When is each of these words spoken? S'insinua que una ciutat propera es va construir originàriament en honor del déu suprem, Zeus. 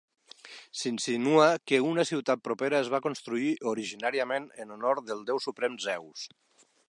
S'insinua 0.83 1.49
que 1.71 1.81
una 1.89 2.05
ciutat 2.11 2.41
propera 2.47 2.79
es 2.85 2.89
va 2.95 3.01
construir 3.07 3.53
originàriament 3.73 4.49
en 4.65 4.75
honor 4.77 5.05
del 5.11 5.25
déu 5.31 5.43
suprem, 5.49 5.77
Zeus. 5.89 6.27